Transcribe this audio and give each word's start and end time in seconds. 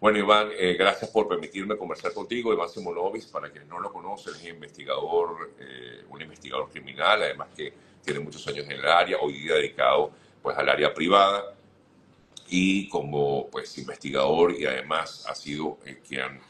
Bueno, 0.00 0.18
Iván, 0.18 0.48
eh, 0.58 0.76
gracias 0.78 1.10
por 1.10 1.28
permitirme 1.28 1.76
conversar 1.76 2.14
contigo. 2.14 2.54
Iván 2.54 2.70
Simonovis, 2.70 3.26
para 3.26 3.50
quienes 3.50 3.68
no 3.68 3.78
lo 3.78 3.92
conocen, 3.92 4.34
es 4.34 4.44
investigador, 4.46 5.50
eh, 5.60 6.04
un 6.08 6.22
investigador 6.22 6.70
criminal, 6.70 7.22
además 7.22 7.48
que 7.54 7.70
tiene 8.02 8.20
muchos 8.20 8.46
años 8.48 8.64
en 8.64 8.72
el 8.72 8.86
área, 8.86 9.18
hoy 9.18 9.34
día 9.34 9.56
dedicado 9.56 10.10
pues, 10.40 10.56
al 10.56 10.70
área 10.70 10.94
privada 10.94 11.54
y 12.48 12.88
como 12.88 13.50
pues, 13.50 13.76
investigador 13.76 14.52
y 14.52 14.64
además 14.64 15.26
ha 15.28 15.34
sido 15.34 15.76
eh, 15.84 16.00
quien, 16.08 16.40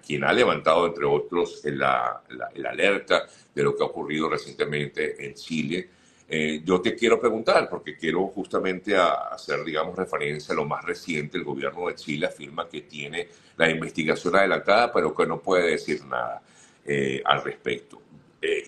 quien, 0.00 0.24
ha 0.24 0.32
levantado, 0.32 0.86
entre 0.86 1.04
otros, 1.04 1.60
la, 1.64 2.22
la, 2.30 2.70
alerta 2.70 3.26
de 3.54 3.62
lo 3.62 3.76
que 3.76 3.82
ha 3.82 3.86
ocurrido 3.86 4.30
recientemente 4.30 5.26
en 5.26 5.34
Chile. 5.34 5.90
Eh, 6.28 6.62
yo 6.64 6.80
te 6.80 6.94
quiero 6.94 7.20
preguntar, 7.20 7.68
porque 7.68 7.96
quiero 7.96 8.26
justamente 8.28 8.96
hacer, 8.96 9.64
digamos, 9.64 9.96
referencia 9.96 10.52
a 10.52 10.56
lo 10.56 10.64
más 10.64 10.84
reciente. 10.84 11.38
El 11.38 11.44
gobierno 11.44 11.88
de 11.88 11.94
Chile 11.94 12.26
afirma 12.26 12.68
que 12.68 12.82
tiene 12.82 13.28
la 13.56 13.70
investigación 13.70 14.36
adelantada, 14.36 14.92
pero 14.92 15.14
que 15.14 15.26
no 15.26 15.40
puede 15.40 15.72
decir 15.72 16.04
nada 16.04 16.42
eh, 16.84 17.22
al 17.24 17.42
respecto. 17.42 18.00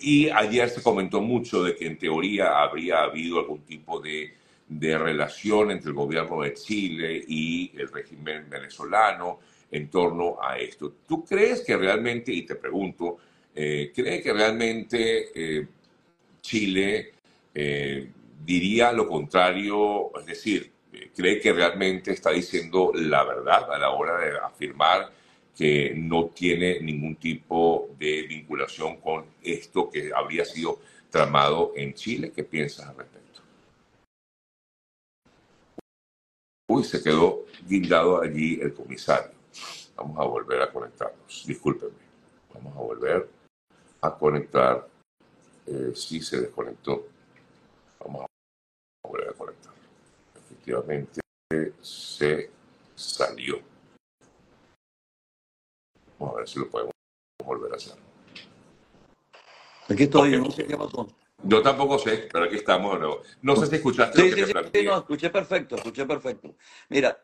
y 0.02 0.30
ayer 0.30 0.69
se 0.70 0.82
comentó 0.82 1.20
mucho 1.20 1.65
de 1.65 1.74
que 1.74 1.87
en 1.87 1.98
teoría 1.98 2.62
habría 2.62 3.02
habido 3.02 3.41
algún 3.41 3.62
tipo 3.62 3.98
de 4.01 4.32
de 4.68 4.98
relación 4.98 5.71
entre 5.71 5.91
el 5.91 5.95
gobierno 5.95 6.43
de 6.43 6.55
Chile 6.55 7.23
y 7.27 7.71
el 7.77 7.88
régimen 7.93 8.48
venezolano 8.48 9.41
en 9.71 9.88
torno 9.88 10.38
a 10.41 10.59
esto. 10.59 10.95
¿Tú 11.07 11.24
crees 11.24 11.62
que 11.62 11.77
realmente, 11.77 12.32
y 12.32 12.43
te 12.43 12.55
pregunto, 12.55 13.18
eh, 13.55 13.93
¿crees 13.95 14.23
que 14.23 14.32
realmente 14.32 15.29
eh, 15.34 15.66
Chile 16.41 17.12
eh, 17.55 18.11
diría 18.45 18.93
lo 18.93 19.07
contrario? 19.07 20.11
Es 20.19 20.27
decir, 20.27 20.73
¿cree 21.15 21.41
que 21.41 21.53
realmente 21.53 22.13
está 22.13 22.30
diciendo 22.30 22.93
la 22.95 23.25
verdad 23.25 23.73
a 23.73 23.79
la 23.79 23.91
hora 23.91 24.19
de 24.19 24.39
afirmar 24.39 25.11
que 25.57 25.95
no 25.97 26.27
tiene 26.27 26.80
ningún 26.80 27.17
tipo 27.17 27.91
de 27.99 28.23
vinculación 28.23 28.96
con 29.01 29.24
esto 29.43 29.88
que 29.88 30.11
habría 30.15 30.45
sido 30.45 30.80
tramado 31.11 31.73
en 31.77 31.95
Chile? 31.95 32.33
¿Qué 32.35 32.43
piensas 32.43 32.88
al 32.88 32.96
respecto? 32.96 33.41
Uy, 36.68 36.83
se 36.83 37.02
quedó 37.02 37.45
guindado 37.68 38.21
allí 38.21 38.59
el 38.61 38.74
comisario. 38.74 39.33
Vamos 39.96 40.18
a 40.18 40.24
volver 40.24 40.63
a 40.63 40.73
conectarnos. 40.73 41.45
Discúlpenme. 41.46 41.93
Vamos 42.52 42.77
a 42.77 42.80
volver 42.80 43.29
a 44.01 44.15
conectar. 44.15 44.89
Eh, 45.66 45.93
sí, 45.95 46.21
se 46.21 46.41
desconectó. 46.41 47.13
Volver 49.05 49.29
a 49.29 49.33
conectar. 49.33 49.73
Efectivamente, 50.37 51.21
se 51.80 52.51
salió. 52.95 53.61
Vamos 56.19 56.35
a 56.35 56.38
ver 56.38 56.49
si 56.49 56.59
lo 56.59 56.71
podemos 56.71 56.93
volver 57.45 57.73
a 57.73 57.77
hacer. 57.77 57.95
Aquí 59.88 60.05
estoy, 60.05 60.41
no 60.41 60.51
sé 60.51 60.66
qué 60.66 60.77
pasó. 60.77 61.07
Yo 61.43 61.63
tampoco 61.63 61.99
sé, 61.99 62.29
pero 62.33 62.46
aquí 62.46 62.57
estamos 62.57 62.95
de 62.95 63.01
nuevo. 63.01 63.23
No 63.43 63.55
sé 63.57 63.66
si 63.66 63.77
escuchaste 63.77 64.19
sí, 64.19 64.31
lo 64.31 64.37
que 64.37 64.47
sí, 64.47 64.53
te 64.53 64.81
sí, 64.81 64.87
no, 64.87 64.99
escuché 64.99 65.28
perfecto, 65.28 65.77
escuché 65.77 66.06
perfecto. 66.06 66.56
Mira, 66.89 67.21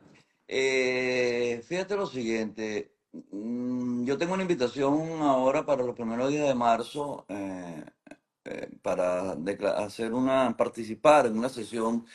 eh, 0.47 1.63
fíjate 1.67 1.97
lo 1.97 2.07
siguiente. 2.07 2.93
Mm, 3.13 4.05
yo 4.05 4.19
tengo 4.19 4.35
una 4.35 4.43
invitación 4.43 5.23
ahora 5.23 5.65
para 5.65 5.83
los 5.83 5.97
primeros 5.97 6.29
días 6.29 6.47
de 6.47 6.55
marzo 6.55 7.25
eh, 7.29 7.83
eh, 8.45 8.69
para 8.83 9.33
hacer 9.77 10.15
una, 10.15 10.57
participar 10.57 11.27
en 11.27 11.39
una 11.39 11.49
sesión 11.49 12.07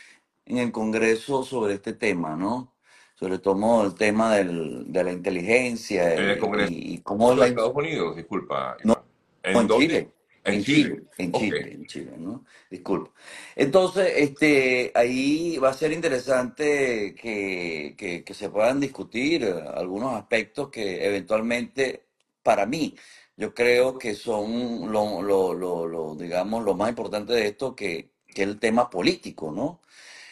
en 0.46 0.58
el 0.58 0.72
Congreso 0.72 1.44
sobre 1.44 1.76
este 1.76 1.94
tema, 1.94 2.36
¿no? 2.36 2.76
Sobre 3.14 3.40
todo 3.40 3.86
el 3.86 3.96
tema 3.96 4.36
del, 4.36 4.92
de 4.92 5.04
la 5.04 5.12
inteligencia. 5.12 6.14
En 6.14 6.30
el 6.30 6.40
Congreso 6.40 6.74
y, 6.74 7.00
cómo 7.00 7.36
de 7.36 7.48
Estados 7.48 7.76
Unidos, 7.76 8.16
disculpa. 8.16 8.76
No, 8.84 9.04
¿En, 9.44 9.58
en 9.58 9.68
Chile. 9.70 10.12
En 10.46 10.64
Chile, 10.64 11.04
en 11.18 11.32
Chile, 11.32 11.72
en 11.74 11.86
Chile, 11.88 12.12
¿no? 12.20 12.46
Disculpa. 12.70 13.12
Entonces, 13.56 14.14
este, 14.16 14.92
ahí 14.94 15.58
va 15.58 15.70
a 15.70 15.74
ser 15.74 15.92
interesante 15.92 17.16
que, 17.16 17.96
que, 17.98 18.34
se 18.34 18.50
puedan 18.50 18.80
discutir 18.80 19.44
algunos 19.44 20.14
aspectos 20.14 20.70
que 20.70 21.04
eventualmente, 21.04 22.06
para 22.44 22.68
mí, 22.68 22.96
yo 23.38 23.54
creo 23.54 23.98
que 23.98 24.16
son 24.16 24.92
lo, 24.92 25.22
lo, 25.22 25.54
lo, 25.54 26.16
digamos, 26.16 26.64
lo 26.64 26.76
más 26.76 26.90
importante 26.90 27.34
de 27.34 27.48
esto, 27.48 27.76
que, 27.76 28.12
que 28.28 28.44
el 28.44 28.60
tema 28.60 28.90
político, 28.90 29.52
¿no? 29.52 29.82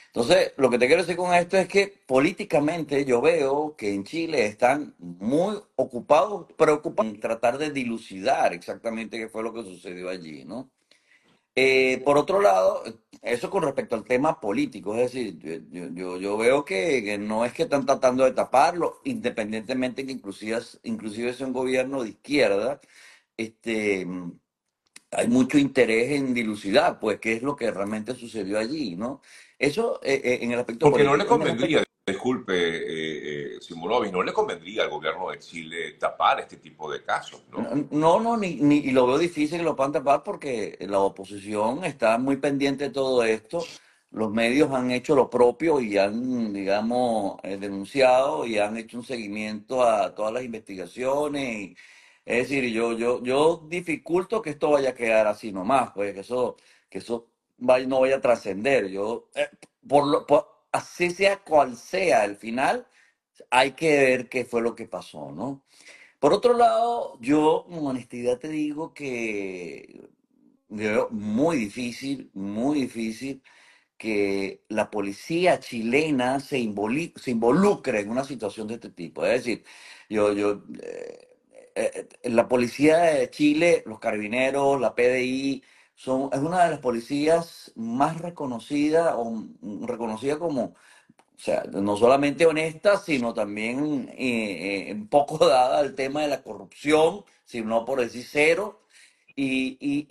Entonces, 0.08 0.54
lo 0.58 0.70
que 0.70 0.78
te 0.78 0.88
quiero 0.88 1.02
decir 1.02 1.18
con 1.18 1.34
esto 1.34 1.58
es 1.58 1.68
que 1.68 1.88
políticamente 2.06 3.04
yo 3.06 3.22
veo 3.22 3.76
que 3.76 3.94
en 3.94 4.04
Chile 4.04 4.46
están 4.46 4.96
muy 5.00 5.58
ocupados, 5.76 6.46
preocupados 6.56 7.14
en 7.14 7.20
tratar 7.20 7.58
de 7.58 7.72
dilucidar 7.72 8.54
exactamente 8.54 9.18
qué 9.18 9.28
fue 9.30 9.44
lo 9.44 9.54
que 9.54 9.64
sucedió 9.64 10.10
allí, 10.10 10.46
¿no? 10.46 10.70
Eh, 11.56 12.02
por 12.04 12.18
otro 12.18 12.42
lado, 12.42 12.84
eso 13.22 13.50
con 13.50 13.64
respecto 13.64 13.96
al 13.96 14.04
tema 14.04 14.40
político, 14.40 14.96
es 14.96 15.14
decir, 15.14 15.38
yo, 15.70 16.18
yo, 16.18 16.38
veo 16.38 16.66
que, 16.66 17.18
no 17.20 17.46
es 17.46 17.54
que 17.54 17.64
están 17.64 17.86
tratando 17.86 18.24
de 18.24 18.32
taparlo, 18.32 19.02
independientemente 19.04 20.06
que 20.06 20.12
inclusive, 20.12 20.60
inclusive 20.84 21.34
sea 21.34 21.48
un 21.48 21.54
gobierno 21.54 22.04
de 22.04 22.10
izquierda, 22.10 22.82
este, 23.38 24.08
hay 25.12 25.28
mucho 25.28 25.58
interés 25.60 26.12
en 26.12 26.34
dilucidar, 26.34 27.00
pues, 27.00 27.20
qué 27.20 27.34
es 27.34 27.44
lo 27.44 27.56
que 27.56 27.70
realmente 27.70 28.16
sucedió 28.16 28.58
allí, 28.58 28.96
¿no? 28.96 29.22
Eso 29.60 30.00
eh, 30.04 30.22
eh, 30.24 30.40
en 30.42 30.52
el 30.52 30.60
aspecto 30.60 30.90
Porque 30.90 31.04
no 31.04 31.16
le 31.16 31.26
convendría, 31.26 31.84
disculpe, 32.06 32.54
eh, 32.54 33.56
eh 33.56 33.60
no 34.12 34.24
le 34.24 34.34
convendría 34.34 34.84
al 34.84 34.90
gobierno 34.90 35.30
de 35.30 35.40
Chile 35.40 35.94
tapar 35.94 36.40
este 36.40 36.58
tipo 36.58 36.92
de 36.92 37.02
casos, 37.04 37.44
¿no? 37.52 37.88
No, 37.92 38.20
no, 38.20 38.38
ni, 38.38 38.56
ni, 38.56 38.78
y 38.78 38.92
lo 38.92 39.08
veo 39.08 39.18
difícil 39.18 39.60
que 39.60 39.64
lo 39.64 39.76
puedan 39.76 39.94
tapar 39.94 40.24
porque 40.24 40.78
la 40.82 41.00
oposición 41.00 41.84
está 41.86 42.18
muy 42.18 42.38
pendiente 42.38 42.86
de 42.86 42.90
todo 42.90 43.24
esto. 43.24 43.64
Los 44.12 44.32
medios 44.32 44.72
han 44.72 44.92
hecho 44.92 45.16
lo 45.16 45.30
propio 45.30 45.80
y 45.80 45.98
han, 45.98 46.54
digamos, 46.54 47.42
denunciado 47.42 48.46
y 48.46 48.60
han 48.60 48.78
hecho 48.78 48.98
un 48.98 49.06
seguimiento 49.06 49.84
a 49.84 50.14
todas 50.14 50.34
las 50.34 50.44
investigaciones. 50.44 51.76
es 52.26 52.50
decir, 52.50 52.72
yo, 52.72 52.94
yo, 52.94 53.24
yo 53.24 53.66
dificulto 53.68 54.42
que 54.42 54.52
esto 54.52 54.72
vaya 54.72 54.90
a 54.90 54.96
quedar 54.96 55.28
así 55.28 55.52
nomás, 55.52 55.92
pues 55.94 56.14
que 56.14 56.20
eso, 56.20 56.58
que 56.90 57.00
eso 57.00 57.28
no 57.58 58.02
vaya 58.02 58.18
a 58.18 58.22
trascender. 58.22 58.88
Yo, 58.90 59.30
eh, 59.36 59.50
por, 59.88 60.08
lo, 60.08 60.26
así 60.74 61.12
sea 61.12 61.38
cual 61.44 61.78
sea 61.78 62.26
el 62.26 62.36
final, 62.36 62.88
hay 63.50 63.74
que 63.74 63.98
ver 63.98 64.30
qué 64.30 64.46
fue 64.46 64.62
lo 64.62 64.76
que 64.76 64.88
pasó, 64.88 65.32
¿no? 65.32 65.64
Por 66.20 66.34
otro 66.34 66.54
lado, 66.58 67.18
yo 67.22 67.66
con 67.70 67.88
honestidad 67.88 68.40
te 68.40 68.50
digo 68.50 68.94
que 68.94 70.10
veo 70.70 71.10
muy 71.12 71.58
difícil, 71.58 72.32
muy 72.34 72.82
difícil 72.82 73.42
que 73.98 74.64
la 74.70 74.90
policía 74.92 75.60
chilena 75.60 76.40
se, 76.40 76.60
involucre 76.60 78.02
en 78.02 78.10
una 78.10 78.24
situación 78.26 78.68
de 78.68 78.76
este 78.76 78.90
tipo. 78.92 79.26
Es 79.26 79.44
decir, 79.46 79.64
yo, 80.10 80.34
yo, 80.34 80.64
eh, 80.82 81.28
eh, 81.76 82.08
la 82.26 82.48
policía 82.48 82.98
de 83.00 83.30
Chile, 83.30 83.84
los 83.86 84.00
carabineros, 84.00 84.80
la 84.82 84.96
PDI, 84.96 85.64
es 85.96 86.40
una 86.40 86.66
de 86.66 86.72
las 86.72 86.80
policías 86.80 87.72
más 87.76 88.20
reconocidas 88.20 89.14
o 89.18 89.44
reconocida 89.86 90.38
como, 90.38 90.64
o 90.64 90.76
sea, 91.38 91.64
no 91.72 91.96
solamente 91.98 92.46
honesta, 92.46 92.98
sino 92.98 93.34
también 93.34 94.10
eh, 94.18 94.92
eh, 94.92 95.06
poco 95.10 95.38
dada 95.48 95.80
al 95.80 95.96
tema 95.96 96.22
de 96.22 96.28
la 96.30 96.44
corrupción, 96.44 97.24
sino 97.46 97.86
por 97.86 98.02
decir 98.02 98.26
cero. 98.30 98.82
Y, 99.36 99.78
y, 99.80 100.06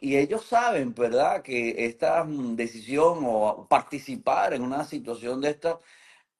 y, 0.00 0.16
ellos 0.16 0.46
saben, 0.46 0.94
¿verdad?, 0.94 1.42
que 1.42 1.84
esta 1.86 2.24
mm, 2.24 2.56
decisión 2.56 3.18
o 3.22 3.66
participar 3.68 4.54
en 4.54 4.62
una 4.62 4.84
situación 4.84 5.42
de 5.42 5.50
esta 5.50 5.78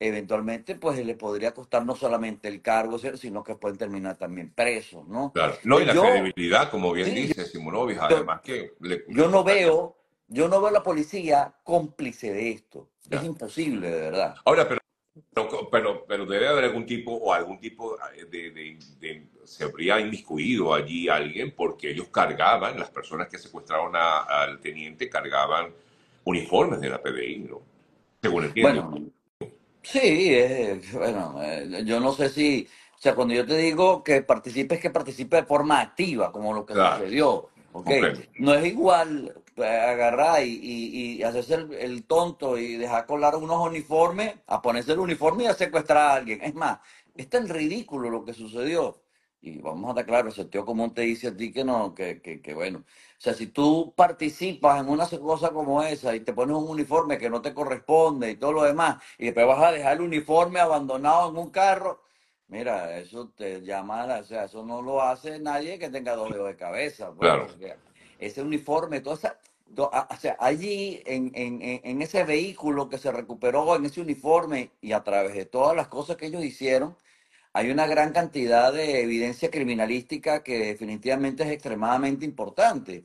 eventualmente 0.03 0.75
pues 0.75 1.05
le 1.05 1.15
podría 1.15 1.53
costar 1.53 1.87
no 1.87 1.95
solamente 1.95 2.49
el 2.49 2.61
cargo, 2.61 2.99
sino 2.99 3.43
que 3.45 3.55
pueden 3.55 3.79
terminar 3.79 4.17
también 4.17 4.53
presos, 4.53 5.07
¿no? 5.07 5.33
Claro, 5.33 5.55
no, 5.65 5.81
y 5.81 5.85
la 5.85 5.95
credibilidad, 5.95 6.71
como 6.71 6.93
bien 6.93 7.15
dice 7.15 7.45
Simonovic, 7.45 7.99
además 8.01 8.41
que... 8.43 8.73
yo 9.09 9.29
no 9.29 9.45
veo, 9.45 9.97
yo 10.29 10.49
no 10.49 10.61
veo 10.61 10.69
a 10.69 10.73
la 10.73 10.83
policía 10.83 11.55
cómplice 11.63 12.33
de 12.33 12.51
esto. 12.51 12.89
Es 13.09 13.23
imposible, 13.25 13.91
de 13.91 14.01
verdad. 14.01 14.35
Ahora, 14.45 14.69
pero, 14.69 14.81
pero, 15.71 16.05
pero, 16.07 16.27
debe 16.27 16.49
haber 16.49 16.65
algún 16.65 16.87
tipo 16.87 17.13
o 17.13 17.33
algún 17.33 17.59
tipo 17.59 17.99
de, 18.31 18.51
de, 18.51 19.27
se 19.45 19.65
habría 19.65 20.01
inmiscuido 20.01 20.73
allí 20.73 21.09
alguien 21.09 21.55
porque 21.55 21.91
ellos 21.91 22.09
cargaban, 22.09 22.79
las 22.79 22.91
personas 22.91 23.29
que 23.29 23.39
secuestraron 23.39 23.95
al 23.95 24.61
teniente 24.61 25.11
cargaban 25.11 25.73
uniformes 26.25 26.81
de 26.81 26.89
la 26.89 27.03
PDI, 27.03 27.39
¿no? 27.41 27.61
Según 28.23 28.45
entiendo. 28.45 28.89
Bueno, 28.89 29.12
Sí, 29.93 30.81
bueno, 30.95 31.39
eh, 31.43 31.83
yo 31.85 32.01
no 32.01 32.15
sé 32.15 32.31
si, 32.31 32.67
o 32.97 32.99
sea, 32.99 33.15
cuando 33.15 33.35
yo 33.35 33.45
te 33.45 33.59
digo 33.59 34.03
que 34.03 34.23
participes, 34.23 34.81
que 34.81 34.89
participe 34.89 35.37
de 35.37 35.45
forma 35.45 35.83
activa, 35.83 36.33
como 36.33 36.55
lo 36.55 36.65
que 36.65 36.73
sucedió, 36.73 37.51
¿ok? 37.73 37.91
No 38.39 38.55
es 38.55 38.65
igual 38.65 39.35
eh, 39.57 39.65
agarrar 39.65 40.47
y, 40.47 41.19
y, 41.19 41.23
hacerse 41.23 41.67
el, 41.79 42.05
tonto 42.05 42.57
y 42.57 42.77
dejar 42.77 43.05
colar 43.05 43.37
unos 43.37 43.67
uniformes, 43.69 44.35
a 44.47 44.63
ponerse 44.63 44.93
el 44.93 44.99
uniforme 44.99 45.45
y 45.45 45.49
a 45.49 45.55
secuestrar 45.55 45.99
a 45.99 46.15
alguien. 46.15 46.41
Es 46.43 46.55
más, 46.55 46.79
es 47.15 47.29
tan 47.29 47.47
ridículo 47.47 48.09
lo 48.09 48.25
que 48.25 48.33
sucedió. 48.33 49.03
Y 49.43 49.59
vamos 49.59 49.89
a 49.89 49.91
estar 49.91 50.07
claros, 50.07 50.39
el 50.39 50.45
sentido 50.45 50.65
común 50.65 50.95
te 50.95 51.03
dice 51.03 51.29
a 51.29 51.37
ti 51.37 51.53
que 51.53 51.65
no, 51.65 51.95
que, 51.95 52.23
que, 52.23 52.41
que 52.41 52.55
bueno. 52.55 52.85
O 53.23 53.25
sea, 53.25 53.35
si 53.35 53.47
tú 53.47 53.93
participas 53.95 54.81
en 54.81 54.89
una 54.89 55.07
cosa 55.09 55.51
como 55.51 55.81
esa 55.81 56.13
y 56.17 56.19
te 56.21 56.33
pones 56.33 56.57
un 56.57 56.69
uniforme 56.69 57.19
que 57.19 57.31
no 57.31 57.41
te 57.41 57.55
corresponde 57.55 58.33
y 58.33 58.37
todo 58.37 58.53
lo 58.53 58.65
demás, 58.65 59.01
y 59.17 59.27
después 59.27 59.47
vas 59.47 59.63
a 59.63 59.71
dejar 59.71 59.93
el 59.93 60.01
uniforme 60.01 60.59
abandonado 60.59 61.31
en 61.31 61.37
un 61.37 61.51
carro, 61.51 62.03
mira, 62.49 62.99
eso 62.99 63.29
te 63.37 63.61
llama, 63.63 64.07
o 64.21 64.25
sea, 64.25 64.47
eso 64.47 64.65
no 64.65 64.83
lo 64.83 65.01
hace 65.01 65.39
nadie 65.39 65.79
que 65.79 65.89
tenga 65.89 66.17
dos 66.17 66.33
dedos 66.33 66.49
de 66.49 66.57
cabeza. 66.57 67.13
Pues, 67.13 67.19
Claro. 67.31 67.47
porque 67.47 67.77
ese 68.19 68.43
uniforme, 68.43 69.01
toda 69.01 69.15
esa, 69.15 69.39
o 69.77 70.17
sea, 70.19 70.37
allí 70.41 71.01
en, 71.07 71.31
en 71.37 71.63
en 71.63 72.03
ese 72.03 72.25
vehículo 72.25 72.89
que 72.89 72.99
se 72.99 73.13
recuperó, 73.13 73.77
en 73.77 73.85
ese 73.85 74.01
uniforme 74.01 74.73
y 74.81 74.91
a 74.91 75.05
través 75.05 75.35
de 75.35 75.47
todas 75.47 75.77
las 75.77 75.87
cosas 75.87 76.17
que 76.17 76.27
ellos 76.27 76.43
hicieron, 76.43 76.97
hay 77.53 77.71
una 77.71 77.87
gran 77.87 78.13
cantidad 78.13 78.73
de 78.73 79.03
evidencia 79.03 79.51
criminalística 79.51 80.43
que 80.43 80.59
definitivamente 80.59 81.43
es 81.43 81.51
extremadamente 81.51 82.25
importante. 82.25 83.05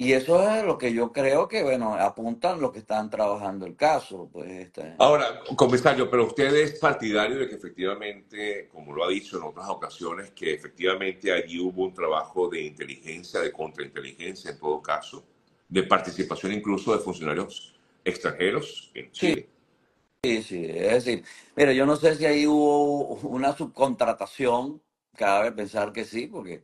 Y 0.00 0.14
eso 0.14 0.42
es 0.50 0.64
lo 0.64 0.78
que 0.78 0.94
yo 0.94 1.12
creo 1.12 1.46
que, 1.46 1.62
bueno, 1.62 1.94
apuntan 1.94 2.58
los 2.58 2.72
que 2.72 2.78
están 2.78 3.10
trabajando 3.10 3.66
el 3.66 3.76
caso. 3.76 4.30
Pues, 4.32 4.50
este, 4.50 4.94
Ahora, 4.96 5.40
comisario, 5.54 6.08
pero 6.08 6.26
usted 6.26 6.54
es 6.54 6.78
partidario 6.78 7.38
de 7.38 7.46
que 7.46 7.56
efectivamente, 7.56 8.70
como 8.72 8.94
lo 8.94 9.04
ha 9.04 9.10
dicho 9.10 9.36
en 9.36 9.42
otras 9.42 9.68
ocasiones, 9.68 10.30
que 10.30 10.54
efectivamente 10.54 11.30
allí 11.30 11.60
hubo 11.60 11.84
un 11.84 11.92
trabajo 11.92 12.48
de 12.48 12.62
inteligencia, 12.62 13.40
de 13.40 13.52
contrainteligencia 13.52 14.52
en 14.52 14.58
todo 14.58 14.80
caso, 14.80 15.22
de 15.68 15.82
participación 15.82 16.54
incluso 16.54 16.96
de 16.96 17.02
funcionarios 17.04 17.74
extranjeros 18.02 18.90
en 18.94 19.12
Chile. 19.12 19.34
Sí, 19.34 19.46
sí, 20.22 20.66
es 20.66 21.04
decir, 21.04 21.24
mira, 21.56 21.72
yo 21.72 21.86
no 21.86 21.96
sé 21.96 22.14
si 22.14 22.26
ahí 22.26 22.46
hubo 22.46 23.14
una 23.28 23.56
subcontratación, 23.56 24.82
cabe 25.16 25.52
pensar 25.52 25.92
que 25.92 26.04
sí, 26.04 26.26
porque 26.26 26.62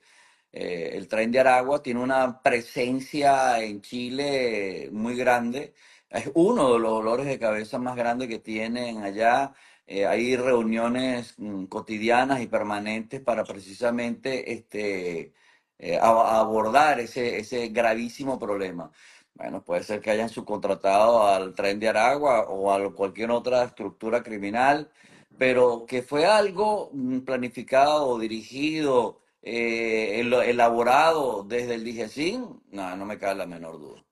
eh, 0.52 0.90
el 0.94 1.08
Tren 1.08 1.32
de 1.32 1.40
Aragua 1.40 1.82
tiene 1.82 2.00
una 2.00 2.42
presencia 2.42 3.62
en 3.62 3.80
Chile 3.82 4.90
muy 4.92 5.16
grande, 5.16 5.74
es 6.10 6.30
uno 6.34 6.74
de 6.74 6.80
los 6.80 6.90
dolores 6.92 7.26
de 7.26 7.38
cabeza 7.38 7.78
más 7.78 7.96
grandes 7.96 8.28
que 8.28 8.38
tienen 8.40 9.02
allá. 9.02 9.54
Eh, 9.86 10.06
hay 10.06 10.36
reuniones 10.36 11.34
mm, 11.38 11.66
cotidianas 11.66 12.40
y 12.42 12.48
permanentes 12.48 13.20
para 13.22 13.44
precisamente 13.44 14.52
este, 14.52 15.32
eh, 15.78 15.98
abordar 16.00 17.00
ese, 17.00 17.38
ese 17.38 17.68
gravísimo 17.68 18.38
problema. 18.38 18.90
Bueno, 19.36 19.62
puede 19.62 19.82
ser 19.82 20.00
que 20.00 20.10
hayan 20.10 20.30
subcontratado 20.30 21.26
al 21.26 21.54
Tren 21.54 21.78
de 21.78 21.88
Aragua 21.88 22.48
o 22.48 22.72
a 22.72 22.94
cualquier 22.94 23.30
otra 23.30 23.64
estructura 23.64 24.22
criminal, 24.22 24.90
pero 25.36 25.84
que 25.86 26.00
fue 26.00 26.24
algo 26.24 26.88
mm, 26.92 27.18
planificado, 27.20 28.18
dirigido, 28.18 29.20
eh, 29.42 30.20
elaborado 30.20 31.44
desde 31.46 31.74
el 31.74 31.84
DIGESIN, 31.84 32.62
no, 32.70 32.96
no 32.96 33.04
me 33.04 33.18
cabe 33.18 33.34
la 33.34 33.46
menor 33.46 33.78
duda. 33.78 34.02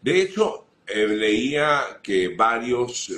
De 0.00 0.22
hecho, 0.22 0.66
eh, 0.86 1.08
leía 1.08 2.00
que 2.00 2.28
varios 2.28 3.10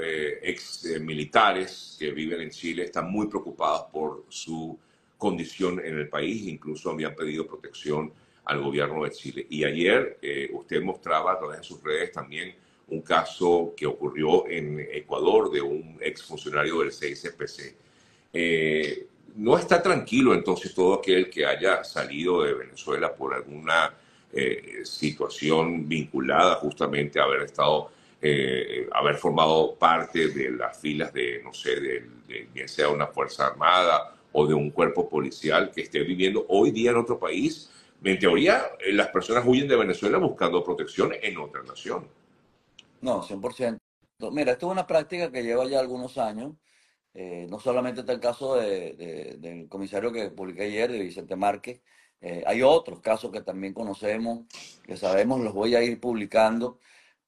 eh, 0.00 0.38
ex 0.42 0.84
militares 1.00 1.96
que 1.98 2.12
viven 2.12 2.40
en 2.40 2.50
Chile 2.50 2.84
están 2.84 3.10
muy 3.10 3.26
preocupados 3.26 3.86
por 3.92 4.26
su 4.28 4.78
condición 5.18 5.80
en 5.84 5.98
el 5.98 6.08
país, 6.08 6.46
incluso 6.46 6.90
habían 6.90 7.16
pedido 7.16 7.46
protección 7.46 8.12
al 8.44 8.60
gobierno 8.60 9.04
de 9.04 9.10
Chile. 9.10 9.46
Y 9.48 9.64
ayer 9.64 10.18
eh, 10.22 10.50
usted 10.52 10.82
mostraba 10.82 11.32
a 11.32 11.38
través 11.38 11.58
de 11.58 11.64
sus 11.64 11.82
redes 11.82 12.12
también 12.12 12.54
un 12.88 13.00
caso 13.00 13.72
que 13.76 13.86
ocurrió 13.86 14.46
en 14.48 14.80
Ecuador 14.92 15.50
de 15.50 15.62
un 15.62 15.98
exfuncionario 16.00 16.80
del 16.80 16.90
CSPC. 16.90 17.74
Eh, 18.32 19.06
no 19.36 19.56
está 19.56 19.82
tranquilo 19.82 20.34
entonces 20.34 20.74
todo 20.74 20.94
aquel 20.94 21.30
que 21.30 21.46
haya 21.46 21.84
salido 21.84 22.42
de 22.42 22.54
Venezuela 22.54 23.14
por 23.14 23.34
alguna 23.34 23.94
eh, 24.32 24.80
situación 24.84 25.88
vinculada 25.88 26.56
justamente 26.56 27.18
a 27.18 27.24
haber 27.24 27.42
estado, 27.42 27.90
eh, 28.20 28.88
haber 28.92 29.16
formado 29.16 29.74
parte 29.74 30.28
de 30.28 30.50
las 30.50 30.78
filas 30.78 31.12
de, 31.12 31.40
no 31.42 31.52
sé, 31.52 31.80
de, 31.80 32.06
de, 32.28 32.48
bien 32.52 32.68
sea 32.68 32.88
una 32.88 33.06
fuerza 33.06 33.46
armada 33.46 34.14
o 34.32 34.46
de 34.46 34.54
un 34.54 34.70
cuerpo 34.70 35.08
policial 35.08 35.70
que 35.70 35.82
esté 35.82 36.00
viviendo 36.00 36.44
hoy 36.48 36.70
día 36.70 36.90
en 36.90 36.98
otro 36.98 37.18
país. 37.18 37.70
En 38.04 38.18
teoría, 38.18 38.62
eh, 38.80 38.92
las 38.92 39.08
personas 39.08 39.44
huyen 39.46 39.68
de 39.68 39.76
Venezuela 39.76 40.18
buscando 40.18 40.62
protección 40.64 41.12
en 41.20 41.36
otra 41.38 41.62
nación. 41.62 42.06
No, 43.00 43.22
100%. 43.22 43.78
Mira, 44.30 44.52
esto 44.52 44.66
es 44.66 44.72
una 44.72 44.86
práctica 44.86 45.30
que 45.30 45.42
lleva 45.42 45.64
ya 45.66 45.80
algunos 45.80 46.18
años. 46.18 46.52
Eh, 47.14 47.46
no 47.50 47.60
solamente 47.60 48.00
está 48.00 48.12
el 48.12 48.20
caso 48.20 48.54
de, 48.56 48.94
de- 48.94 49.36
del 49.38 49.68
comisario 49.68 50.12
que 50.12 50.30
publiqué 50.30 50.62
ayer, 50.62 50.90
de 50.90 50.98
Vicente 51.00 51.36
Márquez, 51.36 51.80
eh, 52.20 52.42
hay 52.46 52.62
otros 52.62 53.00
casos 53.00 53.30
que 53.32 53.42
también 53.42 53.74
conocemos, 53.74 54.46
que 54.84 54.96
sabemos, 54.96 55.40
los 55.40 55.52
voy 55.52 55.74
a 55.74 55.82
ir 55.82 56.00
publicando. 56.00 56.78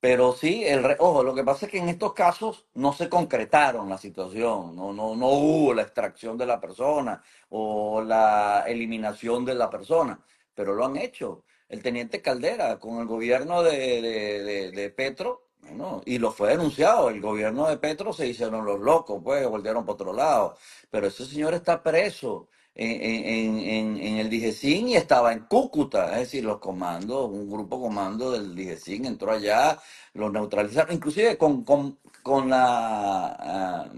Pero 0.00 0.32
sí, 0.32 0.64
el 0.64 0.84
re- 0.84 0.96
ojo, 1.00 1.22
lo 1.24 1.34
que 1.34 1.44
pasa 1.44 1.66
es 1.66 1.72
que 1.72 1.78
en 1.78 1.88
estos 1.88 2.12
casos 2.14 2.66
no 2.74 2.92
se 2.92 3.08
concretaron 3.08 3.88
la 3.88 3.98
situación, 3.98 4.76
no, 4.76 4.92
no, 4.92 5.16
no 5.16 5.28
hubo 5.30 5.74
la 5.74 5.82
extracción 5.82 6.36
de 6.38 6.46
la 6.46 6.60
persona 6.60 7.22
o 7.50 8.02
la 8.02 8.64
eliminación 8.66 9.44
de 9.44 9.54
la 9.54 9.68
persona, 9.70 10.20
pero 10.54 10.74
lo 10.74 10.84
han 10.86 10.96
hecho. 10.96 11.44
El 11.68 11.82
teniente 11.82 12.22
Caldera 12.22 12.78
con 12.78 13.00
el 13.00 13.06
gobierno 13.06 13.62
de, 13.62 14.02
de, 14.02 14.70
de- 14.72 14.90
Petro, 14.90 15.42
bueno, 15.62 16.02
y 16.04 16.18
lo 16.18 16.30
fue 16.30 16.50
denunciado, 16.50 17.08
el 17.10 17.20
gobierno 17.20 17.68
de 17.68 17.78
Petro 17.78 18.12
se 18.12 18.28
hicieron 18.28 18.64
los 18.66 18.80
locos, 18.80 19.20
pues, 19.24 19.46
volvieron 19.48 19.84
para 19.84 19.94
otro 19.94 20.12
lado, 20.12 20.56
pero 20.90 21.06
ese 21.06 21.24
señor 21.26 21.54
está 21.54 21.82
preso 21.82 22.48
en, 22.74 22.90
en, 23.02 23.58
en, 23.58 23.96
en 23.98 24.16
el 24.18 24.28
DIGESIN 24.30 24.88
y 24.88 24.96
estaba 24.96 25.32
en 25.32 25.40
Cúcuta, 25.46 26.12
es 26.14 26.18
decir, 26.20 26.44
los 26.44 26.58
comandos, 26.58 27.30
un 27.30 27.48
grupo 27.50 27.80
comando 27.80 28.30
del 28.32 28.54
DIGESIN 28.54 29.06
entró 29.06 29.32
allá, 29.32 29.78
los 30.14 30.32
neutralizaron, 30.32 30.94
inclusive 30.96 31.38
con, 31.38 31.64
con, 31.64 31.98
con 32.22 32.50
la, 32.50 33.36
ah, 33.38 33.88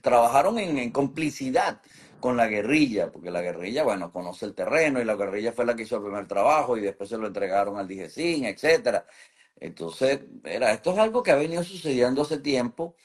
trabajaron 0.00 0.58
en 0.58 0.90
complicidad 0.90 1.80
con 2.20 2.36
la 2.36 2.46
guerrilla, 2.46 3.10
porque 3.12 3.30
la 3.30 3.42
guerrilla, 3.42 3.84
bueno, 3.84 4.12
conoce 4.12 4.46
el 4.46 4.54
terreno 4.54 5.00
y 5.00 5.04
la 5.04 5.16
guerrilla 5.16 5.52
fue 5.52 5.66
la 5.66 5.76
que 5.76 5.82
hizo 5.84 5.96
el 5.96 6.02
primer 6.02 6.26
trabajo 6.26 6.76
y 6.76 6.80
después 6.80 7.08
se 7.08 7.18
lo 7.18 7.26
entregaron 7.26 7.78
al 7.78 7.88
DIGESIN, 7.88 8.46
etcétera. 8.46 9.06
Entonces, 9.58 10.20
era, 10.44 10.72
esto 10.72 10.92
es 10.92 10.98
algo 10.98 11.22
que 11.22 11.30
ha 11.32 11.36
venido 11.36 11.62
sucediendo 11.64 12.22
hace 12.22 12.38
tiempo. 12.38 12.96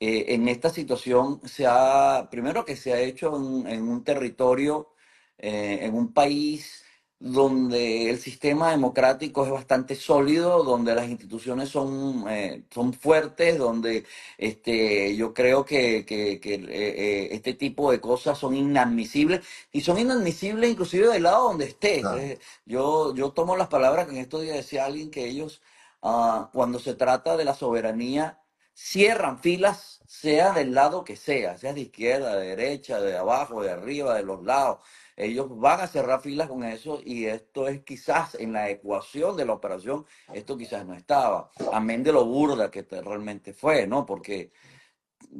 Eh, 0.00 0.26
en 0.34 0.48
esta 0.48 0.70
situación 0.70 1.40
se 1.44 1.66
ha, 1.66 2.28
primero 2.30 2.64
que 2.64 2.76
se 2.76 2.92
ha 2.92 3.00
hecho 3.00 3.36
en, 3.36 3.66
en 3.66 3.88
un 3.88 4.04
territorio, 4.04 4.90
eh, 5.38 5.80
en 5.82 5.94
un 5.94 6.12
país 6.12 6.84
donde 7.20 8.10
el 8.10 8.18
sistema 8.20 8.70
democrático 8.70 9.44
es 9.44 9.50
bastante 9.50 9.94
sólido, 9.96 10.62
donde 10.62 10.94
las 10.94 11.08
instituciones 11.08 11.68
son, 11.68 12.24
eh, 12.28 12.64
son 12.70 12.92
fuertes, 12.92 13.58
donde 13.58 14.04
este, 14.38 15.16
yo 15.16 15.34
creo 15.34 15.64
que, 15.64 16.04
que- 16.06 16.38
que, 16.40 16.54
eh, 16.54 16.60
eh, 16.68 17.28
este 17.32 17.54
tipo 17.54 17.90
de 17.90 18.00
cosas 18.00 18.38
son 18.38 18.54
inadmisibles 18.54 19.40
y 19.72 19.80
son 19.80 19.98
inadmisibles 19.98 20.70
inclusive 20.70 21.08
del 21.08 21.24
lado 21.24 21.48
donde 21.48 21.66
estés. 21.66 22.00
Claro. 22.02 22.18
Eh, 22.18 22.38
yo, 22.66 23.14
yo 23.14 23.30
tomo 23.32 23.56
las 23.56 23.68
palabras 23.68 24.06
que 24.06 24.12
en 24.12 24.18
estos 24.18 24.42
días 24.42 24.56
decía 24.56 24.84
alguien 24.86 25.10
que 25.10 25.26
ellos, 25.26 25.60
ah, 26.02 26.50
cuando 26.52 26.78
se 26.78 26.94
trata 26.94 27.36
de 27.36 27.44
la 27.44 27.54
soberanía, 27.54 28.40
cierran 28.74 29.40
filas, 29.40 30.00
sea 30.06 30.52
del 30.52 30.72
lado 30.74 31.04
que 31.04 31.16
sea, 31.16 31.58
sea 31.58 31.72
de 31.74 31.80
izquierda, 31.82 32.36
de 32.36 32.48
derecha, 32.56 33.00
de 33.00 33.16
abajo, 33.16 33.62
de 33.62 33.70
arriba, 33.72 34.14
de 34.14 34.22
los 34.22 34.42
lados. 34.44 34.78
Ellos 35.20 35.48
van 35.58 35.80
a 35.80 35.88
cerrar 35.88 36.20
filas 36.20 36.48
con 36.48 36.62
eso 36.62 37.00
y 37.04 37.26
esto 37.26 37.66
es 37.66 37.82
quizás 37.82 38.36
en 38.36 38.52
la 38.52 38.70
ecuación 38.70 39.36
de 39.36 39.44
la 39.44 39.52
operación, 39.54 40.06
esto 40.32 40.56
quizás 40.56 40.86
no 40.86 40.94
estaba, 40.94 41.50
amén 41.72 42.04
de 42.04 42.12
lo 42.12 42.24
burda 42.24 42.70
que 42.70 42.84
te- 42.84 43.02
realmente 43.02 43.52
fue, 43.52 43.84
¿no? 43.88 44.06
Porque 44.06 44.52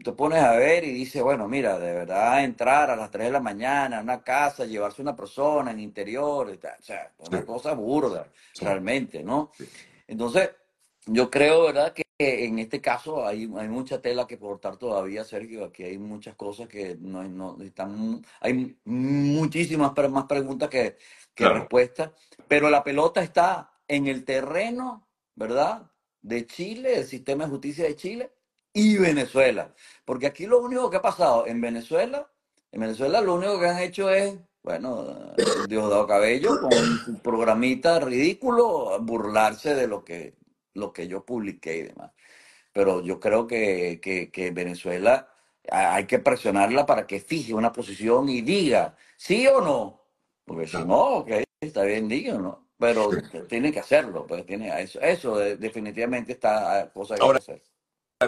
te 0.02 0.12
pones 0.12 0.42
a 0.42 0.56
ver 0.56 0.82
y 0.82 0.92
dices, 0.92 1.22
bueno, 1.22 1.46
mira, 1.46 1.78
de 1.78 1.92
verdad 1.92 2.42
entrar 2.42 2.90
a 2.90 2.96
las 2.96 3.08
3 3.12 3.26
de 3.26 3.30
la 3.32 3.40
mañana 3.40 3.98
a 3.98 4.02
una 4.02 4.20
casa, 4.24 4.64
llevarse 4.64 5.00
una 5.00 5.14
persona 5.14 5.70
en 5.70 5.78
interior, 5.78 6.50
y 6.52 6.56
tal, 6.58 6.74
o 6.80 6.82
sea, 6.82 7.12
una 7.18 7.38
Sí. 7.38 7.46
cosa 7.46 7.72
burda, 7.74 8.26
Sí. 8.52 8.64
realmente, 8.64 9.22
¿no? 9.22 9.52
Sí. 9.56 9.68
Entonces, 10.08 10.50
yo 11.08 11.30
creo, 11.30 11.64
¿verdad?, 11.64 11.92
que 11.92 12.04
en 12.18 12.58
este 12.58 12.80
caso 12.80 13.26
hay, 13.26 13.50
hay 13.56 13.68
mucha 13.68 14.00
tela 14.00 14.26
que 14.26 14.38
cortar 14.38 14.76
todavía, 14.76 15.24
Sergio. 15.24 15.64
Aquí 15.64 15.84
hay 15.84 15.98
muchas 15.98 16.34
cosas 16.34 16.68
que 16.68 16.96
no, 17.00 17.22
no 17.24 17.56
están, 17.62 18.24
hay 18.40 18.76
muchísimas 18.84 19.92
más 20.10 20.24
preguntas 20.24 20.68
que, 20.68 20.96
que 21.34 21.44
Claro. 21.44 21.60
respuestas, 21.60 22.10
pero 22.48 22.68
la 22.70 22.82
pelota 22.82 23.22
está 23.22 23.70
en 23.86 24.08
el 24.08 24.24
terreno, 24.24 25.06
¿verdad?, 25.36 25.90
de 26.20 26.46
Chile, 26.46 26.98
el 26.98 27.06
sistema 27.06 27.44
de 27.44 27.50
justicia 27.50 27.84
de 27.84 27.94
Chile 27.94 28.32
y 28.72 28.98
Venezuela. 28.98 29.72
Porque 30.04 30.26
aquí 30.26 30.46
lo 30.46 30.60
único 30.60 30.90
que 30.90 30.96
ha 30.96 31.02
pasado 31.02 31.46
en 31.46 31.60
Venezuela, 31.60 32.28
en 32.72 32.80
Venezuela 32.80 33.20
lo 33.20 33.34
único 33.36 33.60
que 33.60 33.68
han 33.68 33.78
hecho 33.78 34.10
es, 34.10 34.34
bueno, 34.64 35.34
Diosdado 35.68 36.06
Cabello 36.08 36.60
con 36.60 36.72
su 37.04 37.18
programita 37.22 38.00
ridículo, 38.00 38.98
burlarse 39.00 39.76
de 39.76 39.86
lo 39.86 40.04
que, 40.04 40.34
lo 40.74 40.92
que 40.92 41.08
yo 41.08 41.24
publiqué 41.24 41.76
y 41.76 41.82
demás. 41.82 42.12
Pero 42.72 43.02
yo 43.02 43.18
creo 43.18 43.46
que, 43.46 44.00
que, 44.00 44.30
que 44.30 44.50
Venezuela 44.50 45.28
hay 45.70 46.06
que 46.06 46.18
presionarla 46.18 46.86
para 46.86 47.06
que 47.06 47.20
fije 47.20 47.54
una 47.54 47.72
posición 47.72 48.28
y 48.28 48.40
diga 48.40 48.96
sí 49.16 49.46
o 49.46 49.60
no. 49.60 50.02
Porque 50.44 50.66
si 50.66 50.78
no, 50.78 51.18
ok, 51.18 51.30
está 51.60 51.82
bien, 51.82 52.08
diga, 52.08 52.34
¿no? 52.34 52.68
Pero 52.78 53.10
tiene 53.48 53.72
que 53.72 53.80
hacerlo, 53.80 54.26
pues 54.26 54.46
tiene 54.46 54.80
eso, 54.80 55.00
eso 55.00 55.36
definitivamente 55.36 56.32
está 56.32 56.90
cosa 56.92 57.16
que 57.16 57.22
Ahora, 57.22 57.38
hacer. 57.38 57.62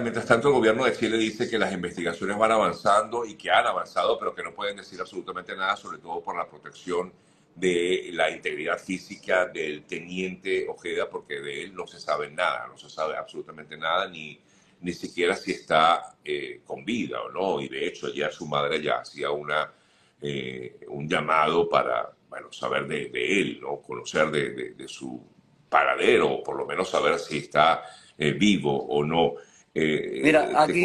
Mientras 0.01 0.27
tanto, 0.27 0.49
el 0.49 0.55
gobierno 0.55 0.85
de 0.85 0.93
Chile 0.93 1.17
dice 1.17 1.49
que 1.49 1.59
las 1.59 1.73
investigaciones 1.73 2.39
van 2.39 2.53
avanzando 2.53 3.25
y 3.25 3.35
que 3.35 3.51
han 3.51 3.67
avanzado, 3.67 4.19
pero 4.19 4.35
que 4.35 4.43
no 4.43 4.55
pueden 4.55 4.77
decir 4.77 5.01
absolutamente 5.01 5.57
nada, 5.57 5.77
sobre 5.77 5.99
todo 5.99 6.23
por 6.23 6.37
la 6.37 6.49
protección 6.49 7.13
de 7.55 8.11
la 8.13 8.31
integridad 8.31 8.79
física 8.79 9.47
del 9.47 9.85
teniente 9.85 10.67
Ojeda, 10.69 11.09
porque 11.09 11.41
de 11.41 11.65
él 11.65 11.75
no 11.75 11.87
se 11.87 12.01
sabe 12.01 12.31
nada, 12.31 12.67
no 12.69 12.79
se 12.79 12.89
sabe 12.89 13.17
absolutamente 13.17 13.77
nada, 13.77 14.09
ni, 14.09 14.41
ni 14.81 14.93
siquiera 14.93 15.37
si 15.37 15.53
está 15.53 16.17
eh, 16.25 16.61
con 16.65 16.85
vida 16.85 17.21
o 17.23 17.31
no. 17.31 17.61
Y 17.61 17.69
de 17.69 17.87
hecho, 17.87 18.07
ayer 18.07 18.33
su 18.33 18.47
madre 18.47 18.83
ya 18.83 19.01
hacía 19.01 19.31
una, 19.31 19.73
eh, 20.23 20.81
un 20.89 21.09
llamado 21.09 21.69
para 21.69 22.11
bueno, 22.29 22.53
saber 22.53 22.87
de, 22.87 23.41
él, 23.41 23.61
¿no? 23.61 23.81
conocer 23.83 24.31
de, 24.31 24.89
su 24.89 25.21
paradero, 25.69 26.31
o 26.31 26.43
por 26.43 26.57
lo 26.57 26.67
menos 26.67 26.89
saber 26.89 27.19
si 27.19 27.39
está 27.39 27.83
eh, 28.17 28.33
vivo 28.33 28.77
o 28.87 29.05
no. 29.05 29.35
Mira, 29.75 30.63
aquí, 30.63 30.85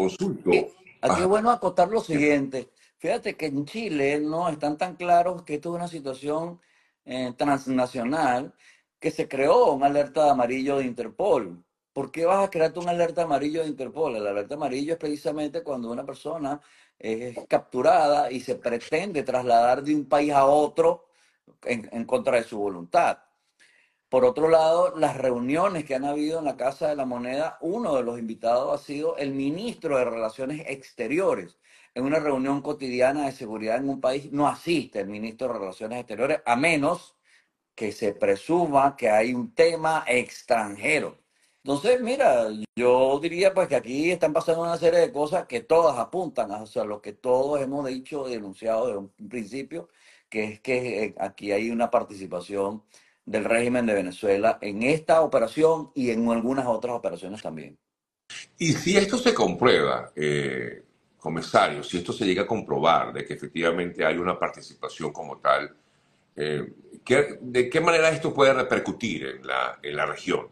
aquí 1.02 1.22
es 1.22 1.28
bueno 1.28 1.52
acotar 1.52 1.90
lo 1.90 2.02
siguiente. 2.02 2.70
Fíjate 3.06 3.38
que 3.38 3.46
en 3.46 3.66
Chile 3.66 4.20
no 4.20 4.50
están 4.50 4.80
tan 4.80 4.96
claros 4.96 5.44
que 5.44 5.54
esto 5.54 5.70
es 5.70 5.76
una 5.76 5.88
situación 5.88 6.60
eh, 7.06 7.34
transnacional 7.38 8.56
que 9.00 9.12
se 9.12 9.28
creó 9.28 9.74
una 9.74 9.86
alerta 9.86 10.24
de 10.26 10.32
amarillo 10.32 10.78
de 10.78 10.86
Interpol. 10.86 11.64
¿Por 11.94 12.12
qué 12.12 12.26
vas 12.26 12.44
a 12.44 12.50
crearte 12.50 12.80
una 12.80 12.94
alerta 12.94 13.22
amarillo 13.22 13.62
de 13.62 13.68
Interpol? 13.68 14.14
La 14.14 14.32
alerta 14.32 14.56
amarillo 14.56 14.94
es 14.94 14.98
precisamente 14.98 15.62
cuando 15.62 15.92
una 15.92 16.04
persona 16.04 16.60
es 16.98 17.38
capturada 17.48 18.32
y 18.32 18.40
se 18.40 18.56
pretende 18.56 19.22
trasladar 19.22 19.84
de 19.84 19.94
un 19.94 20.06
país 20.10 20.34
a 20.34 20.48
otro 20.48 21.06
en 21.64 22.06
contra 22.06 22.38
de 22.38 22.44
su 22.44 22.58
voluntad. 22.58 23.20
Por 24.16 24.24
otro 24.24 24.48
lado, 24.48 24.94
las 24.96 25.18
reuniones 25.18 25.84
que 25.84 25.94
han 25.94 26.06
habido 26.06 26.40
en 26.40 26.46
la 26.46 26.56
Casa 26.56 26.88
de 26.88 26.96
la 26.96 27.06
Moneda, 27.06 27.58
uno 27.60 27.98
de 27.98 28.04
los 28.04 28.18
invitados 28.18 28.74
ha 28.74 28.82
sido 28.82 29.18
el 29.18 29.34
ministro 29.34 29.98
de 29.98 30.06
Relaciones 30.06 30.64
Exteriores. 30.70 31.60
En 31.94 32.06
una 32.06 32.20
reunión 32.20 32.62
cotidiana 32.62 33.26
de 33.26 33.34
seguridad 33.34 33.76
en 33.76 33.90
un 33.90 34.00
país 34.00 34.32
no 34.32 34.48
asiste 34.48 35.02
el 35.02 35.10
ministro 35.10 35.50
de 35.50 35.60
Relaciones 35.60 36.00
Exteriores, 36.00 36.40
a 36.46 36.56
menos 36.56 37.18
que 37.76 37.92
se 37.92 38.14
presuma 38.14 38.96
que 38.96 39.10
hay 39.10 39.34
un 39.34 39.54
tema 39.54 40.06
extranjero. 40.08 41.18
Entonces, 41.58 42.00
mira, 42.00 42.48
yo 42.74 43.20
diría 43.20 43.54
pues 43.54 43.68
que 43.68 43.76
aquí 43.76 44.12
están 44.12 44.32
pasando 44.32 44.62
una 44.62 44.78
serie 44.78 45.02
de 45.02 45.12
cosas 45.12 45.46
que 45.46 45.60
todas 45.60 46.00
apuntan 46.00 46.54
a 46.54 46.64
lo 46.86 47.02
que 47.02 47.12
todos 47.12 47.60
hemos 47.60 47.86
dicho 47.86 48.30
y 48.30 48.32
denunciado 48.32 48.88
desde 48.88 48.98
un 48.98 49.10
principio, 49.30 49.90
que 50.30 50.46
es 50.46 50.60
que 50.62 51.04
eh, 51.04 51.16
aquí 51.20 51.52
hay 51.52 51.70
una 51.70 51.92
participación 51.92 52.82
del 53.26 53.44
régimen 53.44 53.86
de 53.86 53.94
Venezuela 53.94 54.60
en 54.62 54.84
esta 54.84 55.22
operación 55.22 55.92
y 55.96 56.12
en 56.12 56.30
algunas 56.30 56.68
otras 56.68 56.96
operaciones 56.96 57.42
también. 57.42 57.78
Y 58.58 58.74
si 58.74 58.98
esto 58.98 59.18
se 59.18 59.34
comprueba, 59.34 60.12
eh, 60.16 60.84
comisario, 61.18 61.84
si 61.84 61.98
esto 61.98 62.14
se 62.14 62.26
llega 62.26 62.44
a 62.44 62.48
comprobar 62.48 63.12
de 63.12 63.26
que 63.26 63.34
efectivamente 63.34 64.06
hay 64.06 64.18
una 64.18 64.38
participación 64.38 65.12
como 65.12 65.38
tal, 65.38 65.76
eh, 66.36 66.74
¿de 67.42 67.70
qué 67.70 67.82
manera 67.82 68.10
esto 68.10 68.34
puede 68.34 68.54
repercutir 68.54 69.26
en 69.26 69.48
la, 69.48 69.80
en 69.82 69.96
la 69.96 70.06
región? 70.06 70.48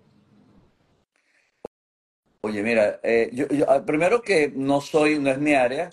Oye, 2.42 2.62
mira, 2.62 3.00
eh, 3.04 3.30
yo, 3.32 3.46
ah, 3.70 3.86
primero 3.86 4.22
que 4.22 4.52
no 4.54 4.82
soy, 4.82 5.18
no 5.18 5.30
es 5.30 5.38
mi 5.38 5.54
área, 5.54 5.90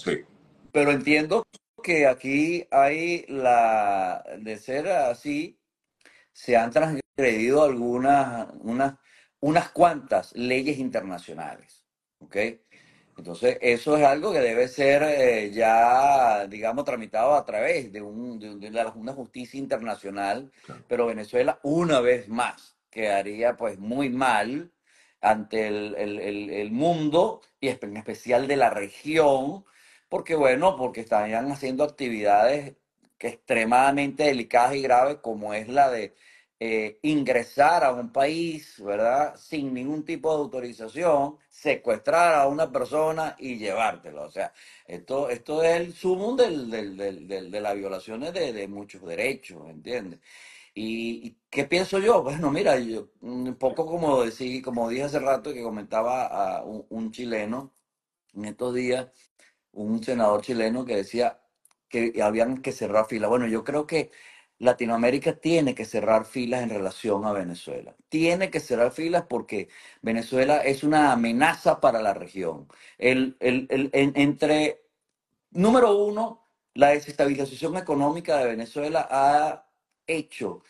pero 0.73 0.91
entiendo 0.91 1.45
que 1.83 2.07
aquí 2.07 2.67
hay 2.71 3.25
la, 3.29 4.25
de 4.39 4.57
ser 4.57 4.89
así, 4.89 5.60
se 6.33 6.57
han 6.57 6.71
transgredido 6.71 7.65
algunas, 7.65 8.49
unas, 8.61 8.95
unas 9.41 9.71
cuantas 9.71 10.33
leyes 10.35 10.79
internacionales. 10.79 11.85
¿Ok? 12.21 12.37
Entonces, 13.21 13.59
eso 13.61 13.99
es 13.99 14.05
algo 14.05 14.33
que 14.33 14.41
debe 14.41 14.67
ser 14.67 15.03
eh, 15.03 15.51
ya, 15.53 16.47
digamos, 16.47 16.87
tramitado 16.87 17.35
a 17.35 17.45
través 17.45 17.93
de, 17.93 18.01
un, 18.01 18.39
de, 18.39 18.71
una 18.95 19.13
justicia 19.13 19.59
internacional, 19.59 20.51
pero 20.89 21.07
Venezuela, 21.07 21.61
una 21.63 22.01
vez 22.01 22.29
más, 22.29 22.79
quedaría 22.91 23.57
pues 23.57 23.79
muy 23.79 24.09
mal 24.09 24.73
ante 25.21 25.69
el, 25.69 25.95
el, 25.97 26.51
el, 26.51 26.73
mundo 26.73 27.43
y 27.61 27.69
en 27.69 27.97
especial 27.99 28.49
de 28.49 28.57
la 28.57 28.71
región, 28.71 29.67
porque 30.09 30.35
bueno, 30.35 30.77
porque 30.79 31.03
estarían 31.03 31.53
haciendo 31.53 31.85
actividades 31.85 32.75
que 33.21 33.29
extremadamente 33.29 34.25
delicadas 34.25 34.75
y 34.77 34.83
graves, 34.83 35.19
como 35.23 35.53
es 35.55 35.69
la 35.69 35.91
de 35.91 36.15
eh, 36.59 36.99
ingresar 37.03 37.85
a 37.85 37.93
un 37.93 38.13
país, 38.13 38.83
¿verdad? 38.83 39.37
Sin 39.37 39.75
ningún 39.75 40.05
tipo 40.05 40.31
de 40.31 40.39
autorización, 40.43 41.37
secuestrar 41.51 42.35
a 42.35 42.49
una 42.49 42.73
persona 42.73 43.37
y 43.39 43.59
llevártelo. 43.59 44.23
O 44.25 44.31
sea, 44.31 44.53
esto, 44.87 45.29
esto 45.31 45.63
es 45.63 45.81
el 45.81 45.95
sumo 45.95 46.35
del, 46.37 46.71
de 46.71 47.61
las 47.61 47.75
violaciones 47.77 48.33
de, 48.33 48.69
muchos 48.69 49.03
derechos, 49.07 49.69
¿entiendes? 49.69 50.21
Y, 50.75 51.37
qué 51.51 51.65
pienso 51.67 51.99
yo? 51.99 52.23
Bueno, 52.25 52.51
mira, 52.51 52.79
yo 52.79 53.11
un 53.23 53.55
poco 53.57 53.87
como 53.87 54.23
decí, 54.25 54.63
como 54.63 54.89
dije 54.89 55.05
hace 55.05 55.19
rato 55.19 55.53
que 55.53 55.63
comentaba 55.63 56.27
a 56.27 56.65
un 56.65 57.13
chileno 57.13 57.73
en 58.35 58.45
estos 58.47 58.75
días, 58.75 59.09
un 59.73 60.03
senador 60.03 60.43
chileno 60.43 60.85
que 60.85 60.97
decía, 60.97 61.40
que 61.91 62.23
habían 62.23 62.63
que 62.63 62.73
cerrar 62.73 63.07
filas. 63.07 63.29
Bueno, 63.29 63.47
yo 63.47 63.65
creo 63.65 63.87
que 63.87 64.11
Latinoamérica 64.61 65.35
tiene 65.37 65.75
que 65.75 65.85
cerrar 65.85 66.25
filas 66.27 66.63
en 66.63 66.71
relación 66.71 67.25
a 67.25 67.33
Venezuela. 67.33 67.97
Tiene 68.09 68.51
que 68.51 68.61
cerrar 68.61 68.93
filas 68.93 69.25
porque 69.29 69.69
Venezuela 70.03 70.59
es 70.59 70.85
una 70.85 71.13
amenaza 71.13 71.81
para 71.81 72.01
la 72.03 72.15
región. 72.15 72.69
El, 72.99 73.37
entre, 73.41 74.83
número 75.51 75.97
uno, 75.97 76.47
la 76.75 76.91
desestabilización 76.91 77.77
económica 77.77 78.39
de 78.39 78.49
Venezuela 78.49 79.09
ha 79.11 79.67
hecho 80.07 80.63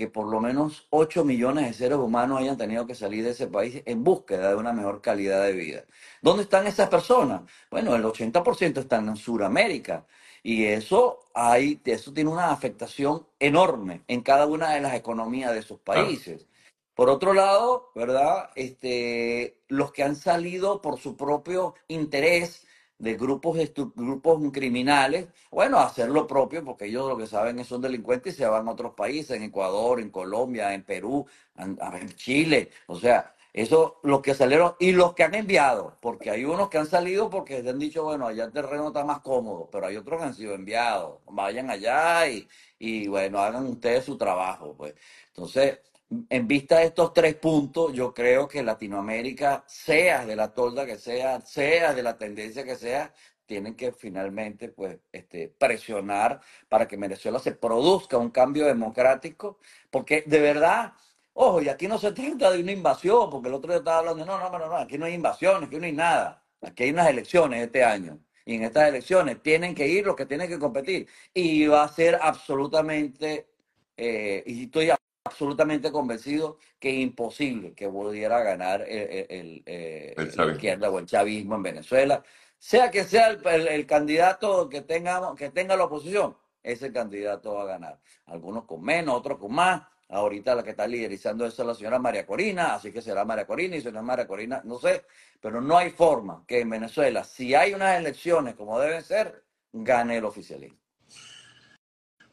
que 0.00 0.08
por 0.08 0.28
lo 0.28 0.40
menos 0.40 0.86
8 0.88 1.26
millones 1.26 1.66
de 1.66 1.74
seres 1.74 1.98
humanos 1.98 2.40
hayan 2.40 2.56
tenido 2.56 2.86
que 2.86 2.94
salir 2.94 3.22
de 3.22 3.32
ese 3.32 3.48
país 3.48 3.82
en 3.84 4.02
búsqueda 4.02 4.48
de 4.48 4.54
una 4.54 4.72
mejor 4.72 5.02
calidad 5.02 5.42
de 5.42 5.52
vida. 5.52 5.84
¿Dónde 6.22 6.44
están 6.44 6.66
esas 6.66 6.88
personas? 6.88 7.42
Bueno, 7.70 7.94
el 7.94 8.02
80% 8.02 8.78
están 8.78 9.10
en 9.10 9.16
Sudamérica. 9.16 10.06
Y 10.42 10.64
eso, 10.64 11.18
hay, 11.34 11.82
eso 11.84 12.14
tiene 12.14 12.30
una 12.30 12.50
afectación 12.50 13.26
enorme 13.38 14.00
en 14.08 14.22
cada 14.22 14.46
una 14.46 14.70
de 14.70 14.80
las 14.80 14.94
economías 14.94 15.52
de 15.52 15.58
esos 15.58 15.78
países. 15.80 16.46
Por 16.94 17.10
otro 17.10 17.34
lado, 17.34 17.90
¿verdad? 17.94 18.48
Este, 18.54 19.58
los 19.68 19.92
que 19.92 20.02
han 20.02 20.16
salido 20.16 20.80
por 20.80 20.98
su 20.98 21.14
propio 21.14 21.74
interés 21.88 22.66
de 23.00 23.14
grupos, 23.16 23.58
grupos 23.96 24.52
criminales, 24.52 25.28
bueno, 25.50 25.78
hacer 25.78 26.10
lo 26.10 26.26
propio, 26.26 26.62
porque 26.62 26.84
ellos 26.84 27.08
lo 27.08 27.16
que 27.16 27.26
saben 27.26 27.58
es 27.58 27.66
son 27.66 27.80
delincuentes 27.80 28.34
y 28.34 28.36
se 28.36 28.46
van 28.46 28.68
a 28.68 28.72
otros 28.72 28.94
países, 28.94 29.36
en 29.36 29.42
Ecuador, 29.42 30.00
en 30.00 30.10
Colombia, 30.10 30.74
en 30.74 30.84
Perú, 30.84 31.26
en, 31.56 31.78
en 31.80 32.08
Chile. 32.14 32.70
O 32.86 32.98
sea, 32.98 33.34
eso, 33.52 33.98
los 34.02 34.20
que 34.20 34.34
salieron 34.34 34.74
y 34.78 34.92
los 34.92 35.14
que 35.14 35.24
han 35.24 35.34
enviado, 35.34 35.96
porque 36.00 36.30
hay 36.30 36.44
unos 36.44 36.68
que 36.68 36.78
han 36.78 36.86
salido 36.86 37.28
porque 37.30 37.62
se 37.62 37.68
han 37.70 37.78
dicho, 37.78 38.04
bueno, 38.04 38.26
allá 38.26 38.44
el 38.44 38.52
terreno 38.52 38.88
está 38.88 39.04
más 39.04 39.20
cómodo, 39.20 39.68
pero 39.70 39.86
hay 39.86 39.96
otros 39.96 40.20
que 40.20 40.26
han 40.26 40.34
sido 40.34 40.54
enviados. 40.54 41.18
Vayan 41.26 41.70
allá 41.70 42.28
y, 42.28 42.48
y 42.78 43.08
bueno, 43.08 43.40
hagan 43.40 43.66
ustedes 43.66 44.04
su 44.04 44.16
trabajo, 44.16 44.74
pues. 44.76 44.94
Entonces, 45.28 45.80
en 46.28 46.48
vista 46.48 46.78
de 46.78 46.86
estos 46.86 47.12
tres 47.12 47.36
puntos, 47.36 47.92
yo 47.92 48.12
creo 48.12 48.48
que 48.48 48.62
Latinoamérica, 48.62 49.64
sea 49.66 50.26
de 50.26 50.36
la 50.36 50.52
tolda 50.52 50.86
que 50.86 50.96
sea, 50.96 51.40
sea 51.40 51.94
de 51.94 52.02
la 52.02 52.18
tendencia 52.18 52.64
que 52.64 52.76
sea, 52.76 53.12
tienen 53.46 53.74
que 53.74 53.92
finalmente 53.92 54.68
pues, 54.68 54.98
este, 55.10 55.48
presionar 55.48 56.40
para 56.68 56.86
que 56.86 56.96
Venezuela 56.96 57.40
se 57.40 57.52
produzca 57.52 58.16
un 58.16 58.30
cambio 58.30 58.66
democrático, 58.66 59.58
porque 59.90 60.22
de 60.26 60.40
verdad 60.40 60.92
Ojo, 61.34 61.62
y 61.62 61.68
aquí 61.68 61.86
no 61.88 61.98
se 61.98 62.12
trata 62.12 62.50
de 62.50 62.60
una 62.60 62.72
invasión, 62.72 63.30
porque 63.30 63.48
el 63.48 63.54
otro 63.54 63.70
día 63.70 63.78
estaba 63.78 63.98
hablando, 63.98 64.24
no, 64.24 64.38
no, 64.38 64.58
no, 64.58 64.68
no, 64.68 64.76
aquí 64.76 64.98
no 64.98 65.06
hay 65.06 65.14
invasión, 65.14 65.64
aquí 65.64 65.78
no 65.78 65.86
hay 65.86 65.92
nada. 65.92 66.42
Aquí 66.60 66.84
hay 66.84 66.90
unas 66.90 67.08
elecciones 67.08 67.62
este 67.64 67.84
año. 67.84 68.18
Y 68.44 68.56
en 68.56 68.64
estas 68.64 68.88
elecciones 68.88 69.42
tienen 69.42 69.74
que 69.74 69.86
ir 69.86 70.06
los 70.06 70.16
que 70.16 70.26
tienen 70.26 70.48
que 70.48 70.58
competir. 70.58 71.08
Y 71.32 71.66
va 71.66 71.84
a 71.84 71.88
ser 71.88 72.18
absolutamente, 72.20 73.48
eh, 73.96 74.42
y 74.46 74.64
estoy 74.64 74.90
absolutamente 75.24 75.92
convencido 75.92 76.58
que 76.78 76.90
es 76.90 76.96
imposible 76.96 77.74
que 77.74 77.88
pudiera 77.88 78.42
ganar 78.42 78.82
el, 78.82 79.62
eh, 79.66 80.14
la 80.16 80.52
izquierda 80.52 80.90
o 80.90 80.98
el 80.98 81.06
chavismo 81.06 81.54
en 81.56 81.62
Venezuela. 81.62 82.22
Sea 82.58 82.90
que 82.90 83.04
sea 83.04 83.28
el, 83.28 83.86
candidato 83.86 84.68
que, 84.68 84.82
tengamos, 84.82 85.34
que 85.34 85.50
tenga 85.50 85.76
la 85.76 85.84
oposición, 85.84 86.36
ese 86.62 86.92
candidato 86.92 87.54
va 87.54 87.62
a 87.62 87.66
ganar. 87.66 88.00
Algunos 88.26 88.64
con 88.64 88.82
menos, 88.82 89.16
otros 89.16 89.38
con 89.38 89.54
más, 89.54 89.82
Ahorita 90.10 90.54
la 90.56 90.64
que 90.64 90.70
está 90.70 90.86
liderizando 90.86 91.46
eso 91.46 91.62
es 91.62 91.68
la 91.68 91.74
señora 91.74 91.98
María 91.98 92.26
Corina, 92.26 92.74
así 92.74 92.92
que 92.92 93.00
será 93.00 93.24
María 93.24 93.46
Corina 93.46 93.76
y 93.76 93.78
es 93.78 93.92
María 93.92 94.26
Corina, 94.26 94.60
no 94.64 94.78
sé. 94.78 95.04
Pero 95.40 95.60
no 95.60 95.78
hay 95.78 95.90
forma 95.90 96.44
que 96.46 96.60
en 96.60 96.70
Venezuela, 96.70 97.22
si 97.22 97.54
hay 97.54 97.74
unas 97.74 97.98
elecciones 97.98 98.54
como 98.56 98.80
deben 98.80 99.02
ser, 99.02 99.44
gane 99.72 100.18
el 100.18 100.24
oficialismo. 100.24 100.78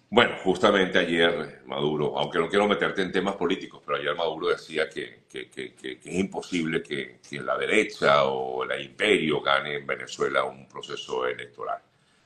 Bueno, 0.10 0.38
justamente 0.42 1.00
ayer 1.00 1.64
Maduro, 1.66 2.18
aunque 2.18 2.40
no 2.40 2.48
quiero 2.48 2.68
meterte 2.68 3.02
en 3.02 3.12
temas 3.12 3.36
políticos, 3.36 3.84
pero 3.86 3.98
ayer 3.98 4.16
Maduro 4.16 4.48
decía 4.48 4.90
que, 4.90 5.24
que, 5.30 5.50
que, 5.50 5.76
que 5.76 5.92
es 5.92 6.16
imposible 6.16 6.82
que, 6.82 7.20
la 7.42 7.58
derecha 7.58 8.26
o 8.26 8.64
el 8.64 8.82
imperio 8.82 9.42
gane 9.42 9.76
en 9.76 9.86
Venezuela 9.86 10.46
un 10.46 10.66
proceso 10.68 11.28
electoral. 11.28 11.82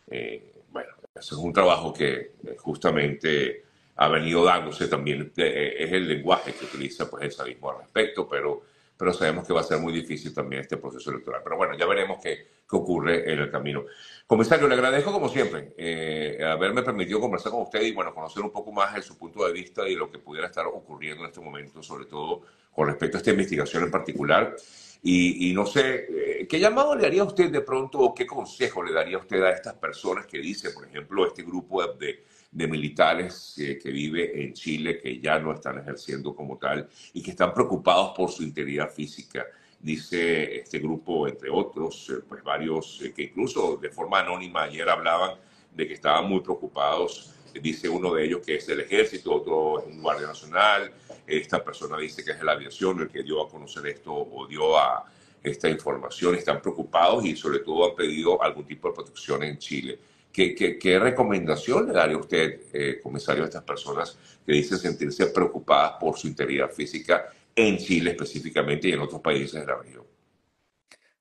Eh, 0.08 0.62
bueno, 0.70 0.90
ese 1.16 1.34
es 1.34 1.40
un 1.42 1.52
trabajo 1.52 1.92
que 1.92 2.36
eh, 2.46 2.56
justamente 2.60 3.66
ha 4.02 4.08
venido 4.08 4.44
dándose 4.44 4.88
también, 4.88 5.32
eh, 5.38 5.76
es 5.78 5.92
el 5.92 6.08
lenguaje 6.08 6.54
que 6.54 6.66
utiliza 6.66 7.08
pues 7.08 7.24
el 7.24 7.32
sadismo 7.32 7.70
al 7.70 7.82
respecto, 7.82 8.28
pero, 8.28 8.64
pero 8.98 9.14
sabemos 9.14 9.46
que 9.46 9.54
va 9.54 9.62
a 9.62 9.64
ser 9.64 9.78
muy 9.78 9.94
difícil 9.94 10.34
también 10.34 10.64
este 10.64 10.78
proceso 10.78 11.12
electoral. 11.12 11.42
Pero 11.44 11.56
bueno, 11.56 11.78
ya 11.78 11.86
veremos 11.86 12.18
qué, 12.20 12.48
qué 12.68 12.76
ocurre 12.76 13.32
en 13.32 13.38
el 13.38 13.52
camino. 13.52 13.86
Comisario, 14.26 14.68
le 14.68 14.74
agradezco 14.74 15.12
como 15.12 15.30
siempre 15.30 15.76
eh, 15.78 16.44
haberme 16.44 16.82
permitido 16.82 17.20
conversar 17.20 17.52
con 17.52 17.62
usted 17.62 17.84
y 17.84 17.92
bueno, 17.92 18.12
conocer 18.12 18.42
un 18.42 18.50
poco 18.50 18.72
más 18.72 18.96
de 18.96 19.04
su 19.04 19.16
punto 19.20 19.46
de 19.46 19.54
vista 19.54 19.88
y 19.88 19.94
lo 19.94 20.10
que 20.10 20.18
pudiera 20.18 20.48
estar 20.48 20.66
ocurriendo 20.66 21.24
en 21.24 21.30
este 21.30 21.40
momento, 21.40 21.84
sobre 21.84 22.06
todo 22.06 22.42
con 22.72 22.88
respecto 22.88 23.18
a 23.18 23.20
esta 23.20 23.30
investigación 23.30 23.84
en 23.84 23.92
particular. 23.92 24.56
Y, 25.04 25.52
no 25.54 25.68
sé, 25.68 26.08
eh, 26.10 26.48
¿qué 26.48 26.60
llamado 26.60 26.96
le 26.96 27.06
haría 27.06 27.24
usted 27.24 27.52
de 27.52 27.62
pronto 27.62 28.00
o 28.00 28.16
qué 28.16 28.26
consejo 28.26 28.82
le 28.82 28.94
daría 28.94 29.20
usted 29.20 29.44
a 29.44 29.52
estas 29.52 29.76
personas 29.76 30.26
que 30.26 30.40
dice, 30.40 30.72
por 30.72 30.88
ejemplo, 30.88 31.28
este 31.28 31.44
grupo 31.44 31.86
de, 31.86 32.24
de 32.52 32.68
militares 32.68 33.54
que 33.56 33.90
vive 33.92 34.44
en 34.44 34.54
Chile, 34.54 35.00
que 35.00 35.20
ya 35.20 35.40
no 35.40 35.54
están 35.54 35.80
ejerciendo 35.80 36.36
como 36.36 36.58
tal 36.58 36.90
y 37.14 37.24
que 37.24 37.32
están 37.32 37.54
preocupados 37.54 38.14
por 38.16 38.30
su 38.30 38.44
integridad 38.44 38.90
física? 38.90 39.46
Dice 39.82 40.58
este 40.60 40.78
grupo, 40.78 41.28
entre 41.28 41.50
otros, 41.50 42.08
eh, 42.12 42.22
pues 42.28 42.44
varios 42.44 43.02
eh, 43.02 43.12
que 43.14 43.24
incluso 43.24 43.78
de 43.78 43.90
forma 43.90 44.20
anónima 44.20 44.64
ayer 44.64 44.88
hablaban 44.88 45.38
de 45.74 45.88
que 45.88 45.96
estaban 45.96 46.30
muy 46.30 46.42
preocupados. 46.42 47.34
Dice 47.60 47.90
uno 47.90 48.14
de 48.14 48.26
ellos 48.26 48.46
que 48.46 48.56
es 48.56 48.70
el 48.70 48.82
ejército, 48.82 49.34
otro 49.34 49.80
es 49.80 49.88
un 49.88 50.04
guardia 50.04 50.28
nacional. 50.28 50.92
Esta 51.26 51.64
persona 51.64 51.98
dice 51.98 52.24
que 52.24 52.32
es 52.32 52.44
la 52.44 52.52
aviación 52.52 53.02
el 53.02 53.10
que 53.10 53.24
dio 53.24 53.42
a 53.42 53.50
conocer 53.50 53.88
esto 53.88 54.14
o 54.14 54.46
dio 54.46 54.78
a 54.78 55.04
esta 55.42 55.68
información. 55.68 56.36
Están 56.36 56.62
preocupados 56.62 57.26
y 57.26 57.36
sobre 57.36 57.60
todo 57.60 57.90
han 57.90 57.96
pedido 57.96 58.42
algún 58.42 58.66
tipo 58.66 58.88
de 58.88 58.94
protección 58.94 59.42
en 59.44 59.58
Chile. 59.58 59.98
¿Qué, 60.32 60.56
qué, 60.56 61.00
recomendación 61.00 61.88
le 61.88 61.94
daría 61.94 62.18
usted, 62.18 62.62
eh, 62.72 63.00
comisario, 63.02 63.44
a 63.44 63.48
estas 63.48 63.64
personas 63.64 64.18
que 64.46 64.54
dicen 64.54 64.78
sentirse 64.78 65.28
preocupadas 65.28 65.94
por 66.00 66.18
su 66.18 66.28
integridad 66.28 66.70
física 66.70 67.30
en 67.54 67.78
Chile 67.78 68.12
específicamente 68.12 68.88
y 68.88 68.94
en 68.94 69.02
otros 69.02 69.22
países 69.22 69.60
de 69.60 69.68
la 69.68 69.78
región? 69.78 70.06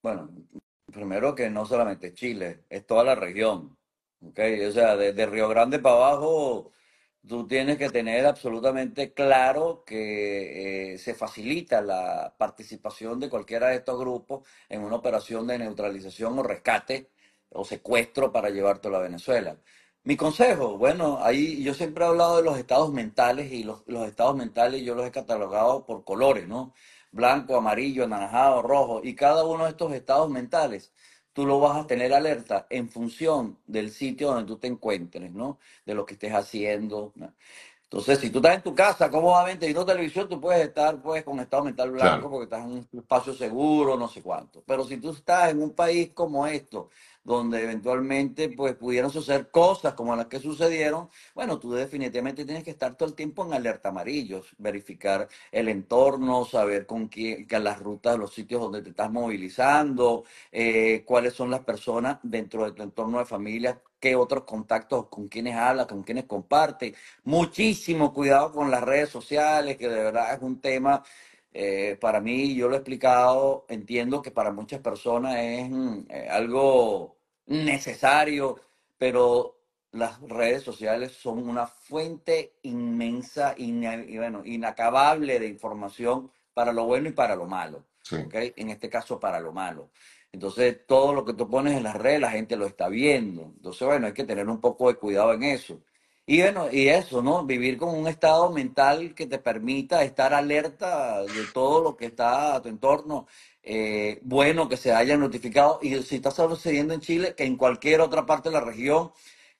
Bueno, 0.00 0.30
primero 0.92 1.34
que 1.34 1.50
no 1.50 1.66
solamente 1.66 2.14
Chile, 2.14 2.60
es 2.70 2.86
toda 2.86 3.02
la 3.02 3.14
región. 3.14 3.76
¿okay? 4.22 4.60
O 4.64 4.72
sea, 4.72 4.96
desde 4.96 5.26
Río 5.26 5.48
Grande 5.48 5.80
para 5.80 5.96
abajo, 5.96 6.70
tú 7.26 7.46
tienes 7.46 7.78
que 7.78 7.90
tener 7.90 8.26
absolutamente 8.26 9.12
claro 9.12 9.82
que 9.84 10.94
eh, 10.94 10.98
se 10.98 11.14
facilita 11.14 11.80
la 11.80 12.34
participación 12.38 13.18
de 13.20 13.28
cualquiera 13.28 13.68
de 13.68 13.76
estos 13.76 13.98
grupos 13.98 14.48
en 14.68 14.82
una 14.82 14.96
operación 14.96 15.46
de 15.46 15.58
neutralización 15.58 16.38
o 16.38 16.42
rescate 16.42 17.10
o 17.50 17.64
secuestro 17.64 18.32
para 18.32 18.50
llevártelo 18.50 18.96
a 18.96 19.00
Venezuela. 19.00 19.56
Mi 20.02 20.16
consejo, 20.16 20.78
bueno, 20.78 21.18
ahí 21.22 21.62
yo 21.62 21.74
siempre 21.74 22.04
he 22.04 22.08
hablado 22.08 22.38
de 22.38 22.42
los 22.42 22.58
estados 22.58 22.92
mentales 22.92 23.52
y 23.52 23.64
los, 23.64 23.82
estados 24.06 24.34
mentales 24.34 24.82
yo 24.82 24.94
los 24.94 25.06
he 25.06 25.10
catalogado 25.10 25.84
por 25.84 26.04
colores, 26.04 26.48
¿no? 26.48 26.72
Blanco, 27.12 27.56
amarillo, 27.56 28.04
anaranjado, 28.04 28.62
rojo. 28.62 29.00
Y 29.04 29.14
cada 29.14 29.44
uno 29.44 29.64
de 29.64 29.70
estos 29.70 29.92
estados 29.92 30.30
mentales 30.30 30.92
tú 31.32 31.46
lo 31.46 31.60
vas 31.60 31.84
a 31.84 31.86
tener 31.86 32.14
alerta 32.14 32.66
en 32.70 32.88
función 32.88 33.58
del 33.66 33.90
sitio 33.90 34.28
donde 34.28 34.46
tú 34.46 34.58
te 34.58 34.68
encuentres, 34.68 35.32
¿no? 35.32 35.58
De 35.84 35.94
lo 35.94 36.06
que 36.06 36.14
estés 36.14 36.32
haciendo. 36.32 37.12
Entonces, 37.92 38.20
si 38.20 38.30
tú 38.30 38.38
estás 38.38 38.54
en 38.54 38.62
tu 38.62 38.72
casa 38.72 39.10
cómodamente 39.10 39.68
y 39.68 39.74
no 39.74 39.84
televisión, 39.84 40.28
tú 40.28 40.40
puedes 40.40 40.64
estar 40.64 41.02
pues 41.02 41.24
con 41.24 41.40
estado 41.40 41.64
mental 41.64 41.90
blanco 41.90 42.30
porque 42.30 42.44
estás 42.44 42.64
en 42.64 42.70
un 42.70 42.88
espacio 42.92 43.34
seguro, 43.34 43.96
no 43.96 44.06
sé 44.06 44.22
cuánto. 44.22 44.62
Pero 44.64 44.84
si 44.84 44.98
tú 44.98 45.10
estás 45.10 45.50
en 45.50 45.60
un 45.60 45.72
país 45.72 46.12
como 46.14 46.46
esto, 46.46 46.88
donde 47.24 47.60
eventualmente 47.64 48.48
pues 48.50 48.76
pudieron 48.76 49.10
suceder 49.10 49.50
cosas 49.50 49.94
como 49.94 50.14
las 50.14 50.26
que 50.26 50.38
sucedieron, 50.38 51.10
bueno, 51.34 51.58
tú 51.58 51.72
definitivamente 51.72 52.44
tienes 52.44 52.62
que 52.62 52.70
estar 52.70 52.94
todo 52.94 53.08
el 53.08 53.16
tiempo 53.16 53.44
en 53.44 53.54
alerta 53.54 53.88
amarillos, 53.88 54.54
verificar 54.58 55.28
el 55.50 55.68
entorno, 55.68 56.44
saber 56.44 56.86
con 56.86 57.08
quién, 57.08 57.44
las 57.50 57.80
rutas, 57.80 58.16
los 58.16 58.32
sitios 58.32 58.60
donde 58.60 58.82
te 58.82 58.90
estás 58.90 59.10
movilizando, 59.10 60.22
eh, 60.52 61.02
cuáles 61.04 61.34
son 61.34 61.50
las 61.50 61.64
personas 61.64 62.18
dentro 62.22 62.64
de 62.66 62.70
tu 62.70 62.84
entorno 62.84 63.18
de 63.18 63.24
familia, 63.24 63.80
qué 64.00 64.16
otros 64.16 64.44
contactos, 64.44 65.06
con 65.08 65.28
quienes 65.28 65.56
hablas, 65.56 65.86
con 65.86 66.02
quienes 66.02 66.24
comparte. 66.24 66.94
Muchísimo 67.24 68.12
cuidado 68.12 68.52
con 68.52 68.70
las 68.70 68.82
redes 68.82 69.10
sociales, 69.10 69.76
que 69.76 69.88
de 69.88 70.02
verdad 70.04 70.34
es 70.34 70.42
un 70.42 70.60
tema 70.60 71.02
eh, 71.52 71.96
para 72.00 72.20
mí, 72.20 72.54
yo 72.54 72.68
lo 72.68 72.74
he 72.74 72.78
explicado, 72.78 73.66
entiendo 73.68 74.22
que 74.22 74.30
para 74.30 74.52
muchas 74.52 74.80
personas 74.80 75.36
es 75.36 75.68
mm, 75.68 75.98
eh, 76.08 76.28
algo 76.30 77.16
necesario, 77.46 78.60
pero 78.96 79.56
las 79.92 80.20
redes 80.22 80.62
sociales 80.62 81.12
son 81.12 81.48
una 81.48 81.66
fuente 81.66 82.54
inmensa 82.62 83.54
y 83.56 83.72
bueno, 84.16 84.42
inacabable 84.44 85.40
de 85.40 85.48
información 85.48 86.30
para 86.54 86.72
lo 86.72 86.84
bueno 86.84 87.08
y 87.08 87.12
para 87.12 87.34
lo 87.34 87.46
malo. 87.46 87.84
En 88.32 88.70
este 88.70 88.88
caso, 88.88 89.18
para 89.20 89.40
lo 89.40 89.52
malo. 89.52 89.90
Entonces, 90.32 90.86
todo 90.86 91.12
lo 91.12 91.24
que 91.24 91.34
tú 91.34 91.48
pones 91.48 91.76
en 91.76 91.82
las 91.82 91.96
redes, 91.96 92.20
la 92.20 92.30
gente 92.30 92.56
lo 92.56 92.66
está 92.66 92.88
viendo. 92.88 93.42
Entonces, 93.56 93.86
bueno, 93.86 94.06
hay 94.06 94.12
que 94.14 94.24
tener 94.24 94.48
un 94.48 94.60
poco 94.60 94.88
de 94.88 94.94
cuidado 94.96 95.32
en 95.34 95.42
eso. 95.42 95.80
Y 96.26 96.40
bueno, 96.42 96.68
y 96.70 96.88
eso, 96.88 97.22
¿no? 97.22 97.44
Vivir 97.44 97.76
con 97.76 97.88
un 97.94 98.06
estado 98.06 98.50
mental 98.52 99.14
que 99.14 99.26
te 99.26 99.38
permita 99.38 100.04
estar 100.04 100.32
alerta 100.32 101.22
de 101.22 101.44
todo 101.52 101.82
lo 101.82 101.96
que 101.96 102.06
está 102.06 102.54
a 102.54 102.62
tu 102.62 102.68
entorno. 102.68 103.26
Eh, 103.62 104.20
bueno 104.22 104.68
que 104.68 104.76
se 104.76 104.92
haya 104.92 105.16
notificado. 105.16 105.80
Y 105.82 106.00
si 106.02 106.16
está 106.16 106.30
sucediendo 106.30 106.94
en 106.94 107.00
Chile, 107.00 107.34
que 107.36 107.44
en 107.44 107.56
cualquier 107.56 108.00
otra 108.00 108.26
parte 108.26 108.48
de 108.48 108.54
la 108.54 108.60
región 108.60 109.10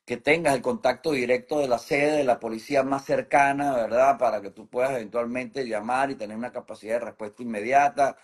que 0.04 0.16
tengas 0.16 0.54
el 0.54 0.62
contacto 0.62 1.12
directo 1.12 1.58
de 1.60 1.68
la 1.68 1.78
sede 1.78 2.18
de 2.18 2.24
la 2.24 2.40
policía 2.40 2.82
más 2.82 3.04
cercana, 3.04 3.74
¿verdad? 3.76 4.18
Para 4.18 4.40
que 4.40 4.50
tú 4.50 4.68
puedas 4.68 4.92
eventualmente 4.92 5.66
llamar 5.66 6.10
y 6.10 6.16
tener 6.16 6.36
una 6.36 6.52
capacidad 6.52 6.94
de 6.94 7.06
respuesta 7.06 7.42
inmediata. 7.42 8.16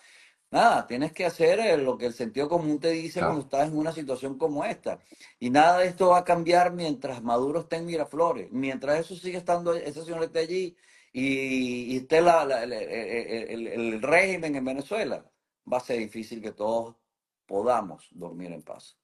Nada, 0.56 0.86
tienes 0.86 1.12
que 1.12 1.26
hacer 1.26 1.60
eh, 1.60 1.76
lo 1.76 1.98
que 1.98 2.06
el 2.06 2.14
sentido 2.14 2.48
común 2.48 2.80
te 2.80 2.88
dice 2.88 3.20
cuando 3.20 3.42
estás 3.42 3.68
en 3.68 3.76
una 3.76 3.92
situación 3.92 4.38
como 4.38 4.64
esta. 4.64 5.00
Y 5.38 5.50
nada 5.50 5.80
de 5.80 5.88
esto 5.88 6.08
va 6.08 6.20
a 6.20 6.24
cambiar 6.24 6.72
mientras 6.72 7.22
Maduro 7.22 7.60
esté 7.60 7.76
en 7.76 7.84
Miraflores. 7.84 8.50
Mientras 8.52 9.00
eso 9.00 9.14
sigue 9.16 9.36
estando, 9.36 9.74
ese 9.74 10.02
señor 10.02 10.24
esté 10.24 10.38
allí 10.38 10.74
y, 11.12 11.98
esté 11.98 12.22
la, 12.22 12.62
el, 12.62 14.00
régimen 14.00 14.56
en 14.56 14.64
Venezuela, 14.64 15.30
va 15.70 15.76
a 15.76 15.80
ser 15.80 15.98
difícil 15.98 16.40
que 16.40 16.52
todos 16.52 16.96
podamos 17.44 18.08
dormir 18.12 18.50
en 18.50 18.62
paz. 18.62 18.96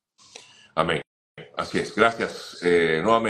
Amén. 0.75 1.03
Así 1.59 1.81
es. 1.81 1.95
Gracias 1.95 2.61
eh, 2.63 3.03
nuevamente. 3.03 3.21